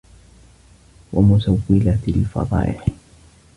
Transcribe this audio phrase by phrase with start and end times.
[1.13, 2.85] وَمُسَوِّلَةُ الْفَضَائِحِ